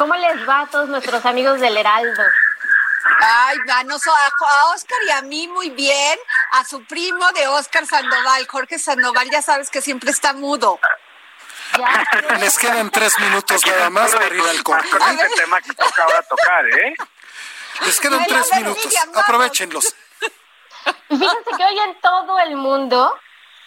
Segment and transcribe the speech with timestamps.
[0.00, 2.22] ¿Cómo les va a todos nuestros amigos del Heraldo?
[3.20, 6.18] Ay, a, a Oscar y a mí muy bien,
[6.52, 10.80] a su primo de Oscar Sandoval, Jorge Sandoval, ya sabes que siempre está mudo.
[11.78, 14.88] Ya, Les quedan tres minutos nada más para ir al corte.
[14.88, 16.94] Con este tema que toca ahora tocar, ¿eh?
[17.84, 18.94] Les quedan tres minutos.
[19.16, 19.94] Aprovechenlos.
[21.08, 23.14] Fíjense que hoy en todo el mundo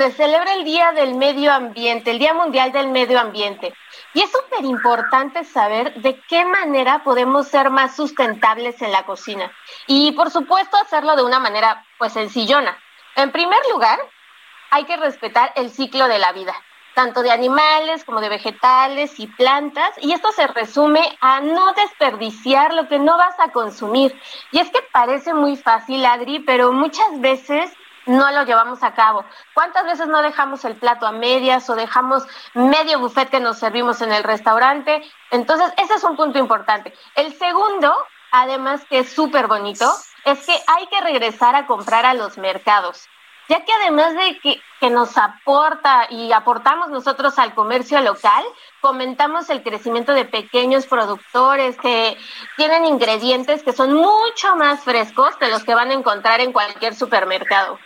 [0.00, 3.74] se celebra el Día del Medio Ambiente, el Día Mundial del Medio Ambiente.
[4.14, 9.52] Y es súper importante saber de qué manera podemos ser más sustentables en la cocina.
[9.86, 12.78] Y por supuesto hacerlo de una manera pues sencillona.
[13.14, 13.98] En primer lugar,
[14.70, 16.54] hay que respetar el ciclo de la vida,
[16.94, 22.72] tanto de animales como de vegetales y plantas, y esto se resume a no desperdiciar
[22.72, 24.18] lo que no vas a consumir.
[24.50, 27.70] Y es que parece muy fácil, Adri, pero muchas veces
[28.06, 29.24] no lo llevamos a cabo.
[29.54, 34.00] ¿Cuántas veces no dejamos el plato a medias o dejamos medio buffet que nos servimos
[34.02, 35.02] en el restaurante?
[35.30, 36.94] Entonces, ese es un punto importante.
[37.14, 37.94] El segundo,
[38.32, 39.90] además que es súper bonito,
[40.24, 43.08] es que hay que regresar a comprar a los mercados
[43.50, 48.44] ya que además de que, que, nos aporta y aportamos nosotros al comercio local,
[48.80, 52.16] fomentamos el crecimiento de pequeños productores que
[52.56, 56.94] tienen ingredientes que son mucho más frescos que los que van a encontrar en cualquier
[56.94, 57.80] supermercado.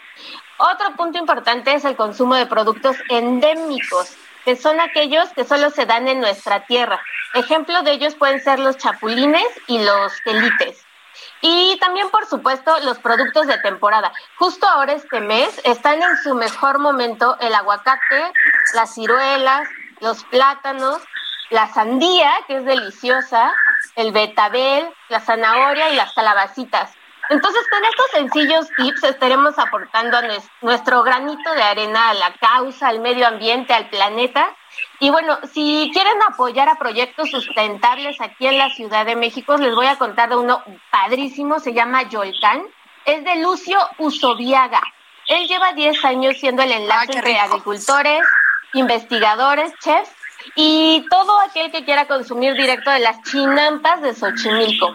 [0.56, 5.86] Otro punto importante es el consumo de productos endémicos, que son aquellos que solo se
[5.86, 7.00] dan en nuestra tierra.
[7.34, 10.84] Ejemplo de ellos pueden ser los chapulines y los quelites.
[11.40, 14.12] Y también, por supuesto, los productos de temporada.
[14.36, 18.32] Justo ahora este mes están en su mejor momento el aguacate,
[18.74, 19.68] las ciruelas,
[20.00, 21.02] los plátanos,
[21.50, 23.52] la sandía, que es deliciosa,
[23.96, 26.92] el betabel, la zanahoria y las calabacitas.
[27.30, 30.22] Entonces, con estos sencillos tips estaremos aportando a
[30.60, 34.54] nuestro granito de arena a la causa, al medio ambiente, al planeta.
[35.00, 39.74] Y bueno, si quieren apoyar a proyectos sustentables aquí en la Ciudad de México, les
[39.74, 42.62] voy a contar de uno padrísimo, se llama Yolcán.
[43.04, 44.82] Es de Lucio Usoviaga.
[45.28, 48.22] Él lleva 10 años siendo el enlace Ay, entre agricultores,
[48.74, 50.23] investigadores, chefs
[50.54, 54.94] y todo aquel que quiera consumir directo de las chinampas de Xochimilco.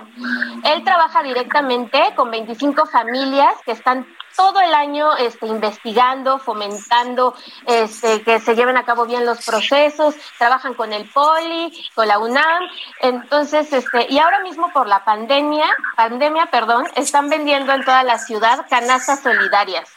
[0.63, 4.05] Él trabaja directamente con 25 familias que están
[4.35, 10.15] todo el año este, investigando, fomentando este, que se lleven a cabo bien los procesos,
[10.37, 12.63] trabajan con el Poli, con la UNAM,
[13.01, 15.65] entonces, este, y ahora mismo por la pandemia,
[15.95, 19.89] pandemia, perdón, están vendiendo en toda la ciudad canastas solidarias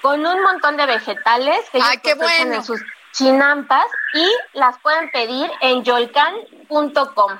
[0.00, 2.60] con un montón de vegetales que ellos Ay, qué procesan bueno.
[2.60, 2.80] en sus
[3.12, 7.38] chinampas y las pueden pedir en yolcan.com.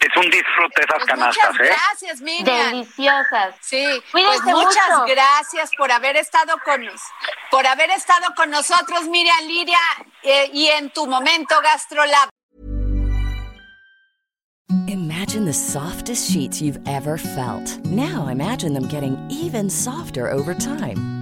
[0.00, 1.74] Es un disfrute esas Pues canastas, muchas ¿eh?
[1.76, 2.70] gracias, Miriam.
[2.70, 3.54] Deliciosas.
[3.60, 5.04] Sí, pues Cuídense muchas mucho.
[5.14, 7.00] gracias por haber estado con nos,
[7.50, 9.78] por haber estado con nosotros, Miriam Liria,
[10.24, 12.28] eh, y en tu momento GastroLab.
[14.88, 17.78] Imagine the softest sheets you've ever felt.
[17.86, 21.21] Now imagine them getting even softer over time.